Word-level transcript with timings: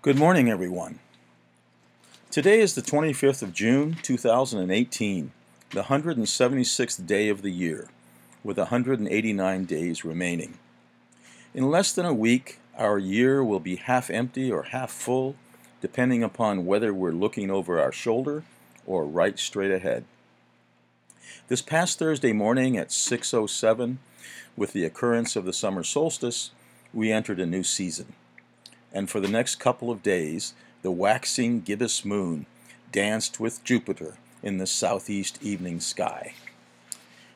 Good 0.00 0.16
morning, 0.16 0.48
everyone. 0.48 1.00
Today 2.30 2.60
is 2.60 2.76
the 2.76 2.82
25th 2.82 3.42
of 3.42 3.52
June, 3.52 3.96
2018, 4.00 5.32
the 5.70 5.82
176th 5.82 7.04
day 7.04 7.28
of 7.28 7.42
the 7.42 7.50
year, 7.50 7.88
with 8.44 8.58
189 8.58 9.64
days 9.64 10.04
remaining. 10.04 10.54
In 11.52 11.68
less 11.68 11.90
than 11.90 12.06
a 12.06 12.14
week, 12.14 12.60
our 12.76 12.96
year 12.96 13.42
will 13.42 13.58
be 13.58 13.74
half 13.74 14.08
empty 14.08 14.52
or 14.52 14.62
half 14.70 14.92
full, 14.92 15.34
depending 15.80 16.22
upon 16.22 16.64
whether 16.64 16.94
we're 16.94 17.10
looking 17.10 17.50
over 17.50 17.82
our 17.82 17.90
shoulder 17.90 18.44
or 18.86 19.04
right 19.04 19.36
straight 19.36 19.72
ahead. 19.72 20.04
This 21.48 21.60
past 21.60 21.98
Thursday 21.98 22.32
morning 22.32 22.76
at 22.76 22.92
6:07, 22.92 23.98
with 24.56 24.74
the 24.74 24.84
occurrence 24.84 25.34
of 25.34 25.44
the 25.44 25.52
summer 25.52 25.82
solstice, 25.82 26.52
we 26.94 27.10
entered 27.10 27.40
a 27.40 27.46
new 27.46 27.64
season. 27.64 28.14
And 28.92 29.10
for 29.10 29.20
the 29.20 29.28
next 29.28 29.56
couple 29.56 29.90
of 29.90 30.02
days, 30.02 30.54
the 30.82 30.90
waxing 30.90 31.60
gibbous 31.60 32.04
moon 32.04 32.46
danced 32.92 33.38
with 33.38 33.64
Jupiter 33.64 34.14
in 34.42 34.58
the 34.58 34.66
southeast 34.66 35.42
evening 35.42 35.80
sky. 35.80 36.34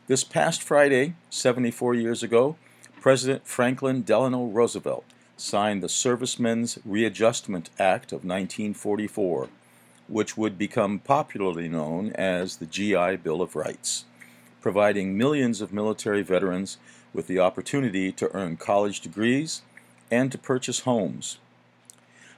This 0.07 0.25
past 0.25 0.63
Friday, 0.63 1.15
74 1.31 1.95
years 1.95 2.23
ago, 2.23 2.57
President 3.01 3.47
Franklin 3.47 4.03
Delano 4.03 4.45
Roosevelt 4.45 5.05
signed 5.37 5.83
the 5.83 5.89
Servicemen's 5.89 6.79
Readjustment 6.85 7.71
Act 7.79 8.13
of 8.13 8.25
1944, 8.25 9.49
which 10.09 10.37
would 10.37 10.57
become 10.57 11.01
popularly 11.01 11.69
known 11.69 12.13
as 12.13 12.57
the 12.57 12.67
GI 12.67 13.17
Bill 13.17 13.43
of 13.43 13.57
Rights, 13.57 14.05
providing 14.61 15.17
millions 15.17 15.61
of 15.61 15.73
military 15.73 16.23
veterans 16.23 16.79
with 17.13 17.27
the 17.27 17.41
opportunity 17.41 18.13
to 18.13 18.31
earn 18.35 18.57
college 18.57 19.01
degrees 19.01 19.63
and 20.13 20.31
to 20.31 20.39
purchase 20.39 20.81
homes. 20.81 21.39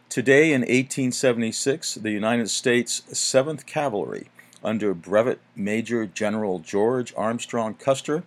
Today 0.09 0.52
in 0.52 0.60
1876, 0.60 1.97
the 1.97 2.12
United 2.12 2.48
States 2.48 3.03
7th 3.11 3.67
Cavalry, 3.67 4.28
under 4.62 4.94
Brevet 4.94 5.41
Major 5.56 6.06
General 6.06 6.61
George 6.61 7.12
Armstrong 7.17 7.75
Custer, 7.75 8.22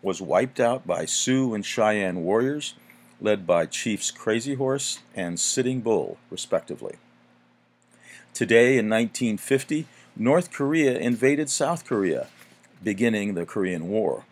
was 0.00 0.22
wiped 0.22 0.58
out 0.58 0.86
by 0.86 1.04
Sioux 1.04 1.54
and 1.54 1.66
Cheyenne 1.66 2.24
warriors, 2.24 2.74
led 3.20 3.46
by 3.46 3.66
Chiefs 3.66 4.10
Crazy 4.10 4.54
Horse 4.54 5.00
and 5.14 5.38
Sitting 5.38 5.82
Bull, 5.82 6.16
respectively. 6.30 6.96
Today 8.32 8.78
in 8.78 8.88
1950, 8.88 9.86
North 10.16 10.50
Korea 10.50 10.96
invaded 10.96 11.50
South 11.50 11.84
Korea, 11.84 12.28
beginning 12.82 13.34
the 13.34 13.44
Korean 13.44 13.88
War. 13.88 14.24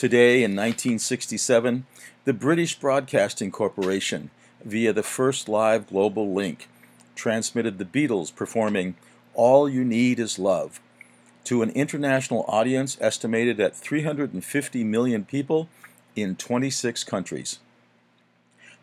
Today 0.00 0.36
in 0.36 0.52
1967, 0.52 1.84
the 2.24 2.32
British 2.32 2.78
Broadcasting 2.78 3.50
Corporation 3.50 4.30
via 4.64 4.94
the 4.94 5.02
first 5.02 5.46
live 5.46 5.88
global 5.88 6.32
link, 6.32 6.70
transmitted 7.14 7.76
the 7.76 7.84
Beatles 7.84 8.34
performing 8.34 8.94
All 9.34 9.68
You 9.68 9.84
Need 9.84 10.18
Is 10.18 10.38
Love 10.38 10.80
to 11.44 11.60
an 11.60 11.68
international 11.72 12.46
audience 12.48 12.96
estimated 12.98 13.60
at 13.60 13.76
350 13.76 14.84
million 14.84 15.26
people 15.26 15.68
in 16.16 16.34
26 16.34 17.04
countries. 17.04 17.58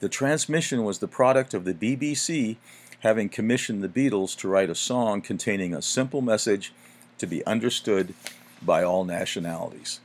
The 0.02 0.10
transmission 0.10 0.84
was 0.84 1.00
the 1.00 1.08
product 1.08 1.56
of 1.56 1.66
the 1.66 1.74
BBC 1.74 2.58
having 3.00 3.30
commissioned 3.30 3.84
the 3.84 3.90
Beatles 3.90 4.38
to 4.38 4.48
write 4.48 4.70
a 4.70 4.76
song 4.76 5.24
containing 5.24 5.74
a 5.74 5.82
simple 5.82 6.22
message 6.22 6.74
to 7.18 7.26
be 7.26 7.44
understood 7.48 8.14
by 8.62 8.84
all 8.84 9.04
nationalities. 9.04 10.00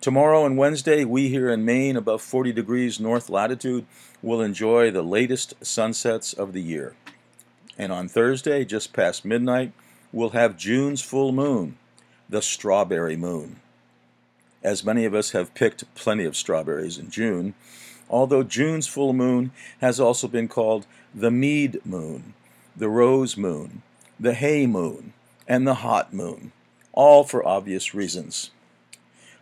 Tomorrow 0.00 0.44
and 0.44 0.56
Wednesday, 0.56 1.04
we 1.04 1.30
here 1.30 1.50
in 1.50 1.64
Maine, 1.64 1.96
above 1.96 2.22
40 2.22 2.52
degrees 2.52 3.00
north 3.00 3.28
latitude, 3.28 3.86
will 4.22 4.40
enjoy 4.40 4.90
the 4.90 5.02
latest 5.02 5.54
sunsets 5.62 6.32
of 6.32 6.52
the 6.52 6.62
year. 6.62 6.94
And 7.78 7.90
on 7.90 8.08
Thursday, 8.08 8.64
just 8.64 8.92
past 8.92 9.24
midnight, 9.24 9.72
we'll 10.12 10.30
have 10.30 10.56
June's 10.56 11.02
full 11.02 11.32
moon, 11.32 11.76
the 12.28 12.42
strawberry 12.42 13.16
moon. 13.16 13.60
As 14.62 14.84
many 14.84 15.04
of 15.04 15.14
us 15.14 15.30
have 15.30 15.54
picked 15.54 15.92
plenty 15.94 16.24
of 16.24 16.36
strawberries 16.36 16.98
in 16.98 17.10
June, 17.10 17.54
although 18.08 18.42
June's 18.42 18.86
full 18.86 19.12
moon 19.12 19.50
has 19.80 19.98
also 19.98 20.28
been 20.28 20.46
called 20.46 20.86
the 21.14 21.30
mead 21.30 21.80
moon, 21.84 22.34
the 22.76 22.88
rose 22.88 23.36
moon, 23.36 23.82
the 24.20 24.34
hay 24.34 24.66
moon, 24.66 25.14
and 25.48 25.66
the 25.66 25.74
hot 25.74 26.12
moon, 26.12 26.52
all 26.92 27.24
for 27.24 27.46
obvious 27.46 27.94
reasons. 27.94 28.50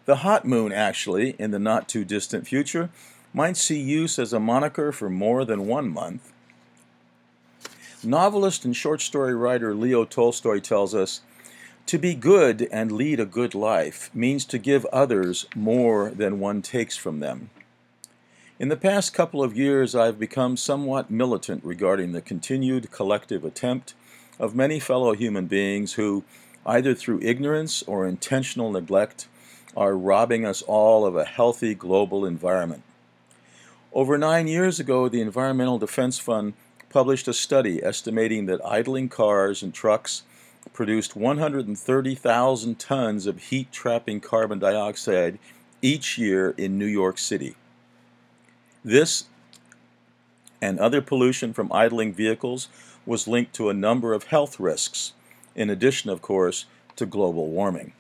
The 0.07 0.17
hot 0.17 0.45
moon, 0.45 0.73
actually, 0.73 1.31
in 1.39 1.51
the 1.51 1.59
not 1.59 1.89
too 1.89 2.05
distant 2.05 2.47
future, 2.47 2.91
might 3.33 3.57
see 3.57 3.81
use 3.81 4.19
as 4.19 4.33
a 4.33 4.41
moniker 4.41 4.93
for 4.93 5.09
more 5.09 5.45
than 5.45 5.67
one 5.67 5.89
month. 5.89 6.33
Novelist 8.03 8.65
and 8.65 8.77
short 8.77 9.01
story 9.01 9.35
writer 9.35 9.75
Leo 9.75 10.05
Tolstoy 10.05 10.61
tells 10.61 10.95
us 10.95 11.23
to 11.87 11.99
be 11.99 12.15
good 12.15 12.69
and 12.71 12.93
lead 12.93 13.19
a 13.19 13.27
good 13.27 13.55
life 13.55 14.11
means 14.15 14.45
to 14.47 14.59
give 14.59 14.85
others 14.87 15.47
more 15.55 16.11
than 16.11 16.41
one 16.41 16.63
takes 16.63 16.97
from 16.97 17.21
them. 17.21 17.51
In 18.59 18.69
the 18.69 18.77
past 18.77 19.13
couple 19.13 19.43
of 19.43 19.57
years, 19.57 19.95
I've 19.95 20.19
become 20.19 20.57
somewhat 20.57 21.11
militant 21.11 21.65
regarding 21.65 22.13
the 22.13 22.23
continued 22.23 22.91
collective 22.91 23.45
attempt 23.45 23.95
of 24.39 24.55
many 24.55 24.79
fellow 24.79 25.13
human 25.13 25.47
beings 25.47 25.95
who, 25.95 26.25
either 26.65 26.95
through 26.95 27.21
ignorance 27.23 27.83
or 27.83 28.07
intentional 28.07 28.71
neglect, 28.71 29.29
are 29.77 29.97
robbing 29.97 30.45
us 30.45 30.63
all 30.63 31.05
of 31.05 31.17
a 31.17 31.25
healthy 31.25 31.75
global 31.75 32.25
environment. 32.25 32.83
Over 33.93 34.19
nine 34.19 34.49
years 34.49 34.81
ago, 34.81 35.09
the 35.09 35.21
Environmental 35.21 35.79
Defense 35.79 36.19
Fund 36.19 36.55
published 36.91 37.29
a 37.29 37.33
study 37.33 37.83
estimating 37.83 38.47
that 38.47 38.65
idling 38.65 39.09
cars 39.09 39.63
and 39.63 39.75
trucks 39.75 40.23
produced 40.73 41.15
130,000 41.15 42.79
tons 42.79 43.27
of 43.27 43.39
heat 43.39 43.71
trapping 43.71 44.21
carbon 44.21 44.59
dioxide 44.59 45.39
each 45.83 46.19
year 46.19 46.55
in 46.57 46.79
New 46.79 46.87
York 46.87 47.19
City. 47.19 47.55
This 48.85 49.25
and 50.61 50.79
other 50.79 51.03
pollution 51.03 51.53
from 51.53 51.73
idling 51.73 52.15
vehicles 52.15 52.69
was 53.05 53.29
linked 53.29 53.53
to 53.55 53.69
a 53.69 53.75
number 53.75 54.15
of 54.15 54.25
health 54.25 54.59
risks, 54.59 55.13
in 55.55 55.69
addition, 55.69 56.11
of 56.11 56.23
course, 56.23 56.65
to 56.97 57.05
global 57.05 57.49
warming. 57.49 57.93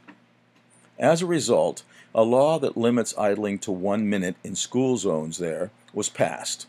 As 0.98 1.22
a 1.22 1.26
result, 1.26 1.82
a 2.14 2.22
law 2.22 2.58
that 2.60 2.76
limits 2.76 3.14
idling 3.18 3.58
to 3.60 3.72
one 3.72 4.08
minute 4.08 4.36
in 4.44 4.54
school 4.54 4.96
zones 4.96 5.38
there 5.38 5.70
was 5.92 6.08
passed. 6.08 6.66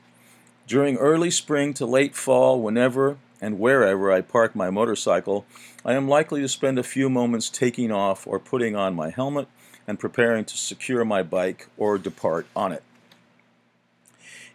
During 0.68 0.98
early 0.98 1.30
spring 1.30 1.74
to 1.76 1.86
late 1.86 2.16
fall, 2.16 2.60
whenever 2.60 3.18
and 3.40 3.60
wherever 3.60 4.12
I 4.12 4.22
park 4.22 4.56
my 4.56 4.72
motorcycle, 4.72 5.46
I 5.84 5.94
am 5.94 6.08
likely 6.08 6.42
to 6.42 6.48
spend 6.48 6.80
a 6.80 6.84
few 6.84 7.10
moments 7.10 7.50
taking 7.50 7.92
off 7.92 8.26
or 8.26 8.40
putting 8.40 8.76
on 8.76 8.96
my 8.96 9.12
helmet 9.12 9.48
and 9.88 10.00
preparing 10.00 10.46
to 10.46 10.58
secure 10.58 11.06
my 11.06 11.22
bike 11.22 11.68
or 11.78 12.00
depart 12.00 12.48
on 12.56 12.72
it. 12.72 12.82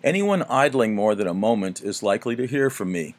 Anyone 0.03 0.43
idling 0.45 0.97
more 0.97 1.15
than 1.15 1.29
a 1.29 1.35
moment 1.35 1.81
is 1.83 2.03
likely 2.03 2.35
to 2.35 2.47
hear 2.47 2.71
from 2.71 2.91
me, 2.91 3.15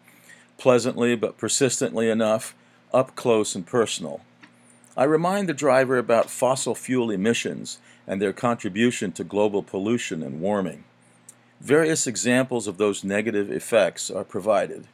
pleasantly 0.58 1.16
but 1.16 1.38
persistently 1.38 2.10
enough, 2.10 2.54
up 2.94 3.16
close 3.16 3.56
and 3.56 3.66
personal. 3.66 4.20
I 4.98 5.06
remind 5.06 5.48
the 5.48 5.54
driver 5.54 5.98
about 5.98 6.30
fossil 6.30 6.76
fuel 6.76 7.12
emissions 7.12 7.80
and 8.06 8.22
their 8.22 8.34
contribution 8.34 9.14
to 9.14 9.24
global 9.24 9.64
pollution 9.64 10.22
and 10.22 10.42
warming. 10.42 10.84
Various 11.62 12.08
examples 12.08 12.68
of 12.68 12.78
those 12.78 13.04
negative 13.04 13.50
effects 13.50 14.12
are 14.12 14.26
provided. 14.26 14.88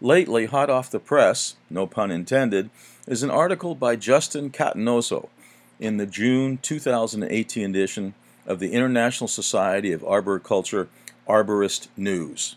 Lately, 0.00 0.46
hot 0.46 0.70
off 0.70 0.90
the 0.90 0.98
press, 0.98 1.54
no 1.70 1.86
pun 1.86 2.10
intended, 2.10 2.68
is 3.06 3.22
an 3.22 3.30
article 3.30 3.76
by 3.76 3.94
Justin 3.94 4.50
Catanoso 4.50 5.28
in 5.78 5.98
the 5.98 6.06
June 6.06 6.58
2018 6.60 7.70
edition 7.70 8.14
of 8.44 8.58
the 8.58 8.72
International 8.72 9.28
Society 9.28 9.92
of 9.92 10.02
Arboriculture 10.02 10.88
Arborist 11.28 11.86
News. 11.96 12.56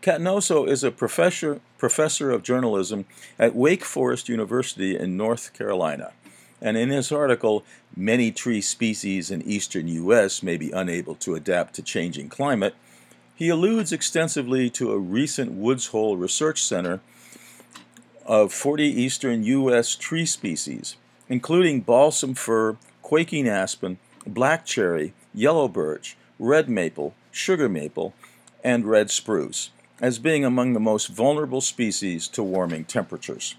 Catanoso 0.00 0.68
is 0.68 0.84
a 0.84 0.92
professor, 0.92 1.60
professor 1.76 2.30
of 2.30 2.44
journalism 2.44 3.04
at 3.36 3.56
Wake 3.56 3.84
Forest 3.84 4.28
University 4.28 4.96
in 4.96 5.16
North 5.16 5.52
Carolina. 5.54 6.12
And 6.62 6.76
in 6.76 6.90
his 6.90 7.10
article, 7.10 7.64
Many 7.96 8.30
Tree 8.30 8.60
Species 8.60 9.30
in 9.30 9.42
Eastern 9.42 9.88
U.S. 9.88 10.40
May 10.40 10.56
Be 10.56 10.70
Unable 10.70 11.16
to 11.16 11.34
Adapt 11.34 11.74
to 11.74 11.82
Changing 11.82 12.28
Climate, 12.28 12.76
he 13.34 13.48
alludes 13.48 13.92
extensively 13.92 14.70
to 14.70 14.92
a 14.92 14.98
recent 14.98 15.52
Woods 15.52 15.88
Hole 15.88 16.16
Research 16.16 16.62
Center 16.62 17.00
of 18.24 18.52
40 18.52 18.84
eastern 18.84 19.42
U.S. 19.42 19.96
tree 19.96 20.26
species, 20.26 20.96
including 21.28 21.80
balsam 21.80 22.34
fir, 22.34 22.76
quaking 23.02 23.48
aspen, 23.48 23.98
black 24.26 24.64
cherry, 24.64 25.12
yellow 25.34 25.66
birch, 25.66 26.16
red 26.38 26.68
maple, 26.68 27.14
sugar 27.32 27.68
maple, 27.68 28.14
and 28.62 28.84
red 28.84 29.10
spruce 29.10 29.70
as 30.00 30.18
being 30.18 30.44
among 30.44 30.72
the 30.72 30.80
most 30.80 31.08
vulnerable 31.08 31.60
species 31.60 32.28
to 32.28 32.42
warming 32.42 32.84
temperatures. 32.84 33.56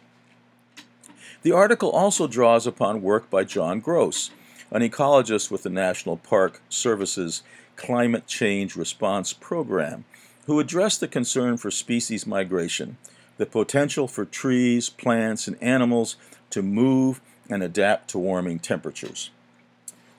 The 1.41 1.51
article 1.51 1.89
also 1.89 2.27
draws 2.27 2.68
upon 2.68 3.01
work 3.01 3.30
by 3.30 3.44
John 3.44 3.80
Gross, 3.80 4.31
an 4.71 4.81
ecologist 4.81 5.50
with 5.50 5.63
the 5.63 5.69
National 5.69 6.18
Park 6.18 6.62
Service's 6.69 7.44
Climate 7.75 8.27
Change 8.27 8.75
Response 8.75 9.33
Program, 9.33 10.06
who 10.45 10.59
addressed 10.59 11.00
the 11.00 11.07
concern 11.07 11.57
for 11.57 11.71
species 11.71 12.27
migration, 12.27 12.97
the 13.38 13.45
potential 13.45 14.07
for 14.07 14.25
trees, 14.25 14.89
plants, 14.89 15.47
and 15.47 15.62
animals 15.62 16.18
to 16.50 16.62
move 16.62 17.21
and 17.50 17.63
adapt 17.63 18.09
to 18.09 18.19
warming 18.19 18.59
temperatures. 18.59 19.30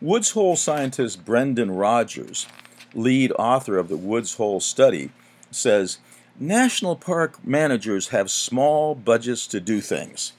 Woods 0.00 0.30
Hole 0.30 0.56
scientist 0.56 1.24
Brendan 1.26 1.70
Rogers, 1.70 2.46
lead 2.94 3.32
author 3.32 3.76
of 3.76 3.88
the 3.88 3.96
Woods 3.96 4.34
Hole 4.34 4.60
study, 4.60 5.10
says 5.50 5.98
national 6.40 6.96
park 6.96 7.46
managers 7.46 8.08
have 8.08 8.30
small 8.30 8.94
budgets 8.94 9.46
to 9.46 9.60
do 9.60 9.82
things. 9.82 10.32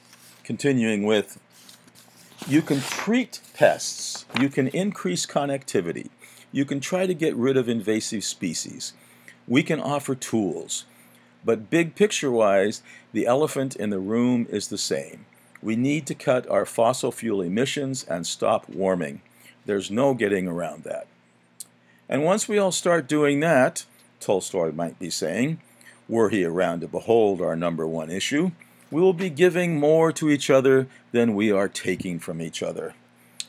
Continuing 0.44 1.04
with, 1.04 1.40
you 2.48 2.64
can 2.64 2.82
treat 2.82 3.40
pests, 3.54 4.26
you 4.40 4.50
can 4.50 4.68
increase 4.70 5.28
connectivity, 5.28 6.10
you 6.52 6.66
can 6.66 6.80
try 6.80 7.06
to 7.06 7.14
get 7.14 7.36
rid 7.36 7.56
of 7.56 7.70
invasive 7.70 8.24
species, 8.24 8.94
we 9.48 9.62
can 9.62 9.80
offer 9.80 10.16
tools. 10.16 10.86
But 11.46 11.70
big 11.70 11.96
picture 11.96 12.32
wise, 12.32 12.82
the 13.14 13.28
elephant 13.28 13.76
in 13.76 13.92
the 13.92 14.00
room 14.00 14.48
is 14.50 14.68
the 14.68 14.78
same. 14.78 15.26
We 15.62 15.76
need 15.76 16.08
to 16.08 16.16
cut 16.16 16.50
our 16.50 16.66
fossil 16.66 17.12
fuel 17.12 17.42
emissions 17.42 18.04
and 18.04 18.26
stop 18.26 18.68
warming. 18.68 19.22
There's 19.66 19.92
no 19.92 20.16
getting 20.16 20.48
around 20.48 20.84
that. 20.84 21.06
And 22.10 22.24
once 22.24 22.48
we 22.48 22.58
all 22.58 22.72
start 22.72 23.08
doing 23.08 23.40
that, 23.42 23.86
Tolstoy 24.20 24.72
might 24.72 25.00
be 25.00 25.10
saying, 25.10 25.60
were 26.12 26.30
he 26.30 26.44
around 26.44 26.82
to 26.82 26.88
behold 26.90 27.42
our 27.42 27.56
number 27.56 27.88
one 27.88 28.12
issue, 28.12 28.52
we 28.92 29.02
will 29.02 29.14
be 29.14 29.30
giving 29.30 29.80
more 29.80 30.12
to 30.12 30.30
each 30.30 30.50
other 30.50 30.86
than 31.14 31.34
we 31.34 31.50
are 31.50 31.70
taking 31.70 32.20
from 32.20 32.42
each 32.42 32.62
other. 32.62 32.94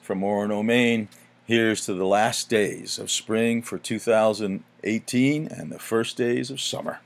From 0.01 0.21
Orono, 0.21 0.65
Maine, 0.65 1.09
here's 1.45 1.85
to 1.87 1.95
the 1.95 2.07
last 2.07 2.49
days 2.49 3.01
of 3.01 3.11
spring 3.11 3.63
for 3.63 3.79
2018 3.79 5.49
and 5.49 5.73
the 5.73 5.79
first 5.81 6.17
days 6.17 6.51
of 6.51 6.61
summer. 6.61 7.01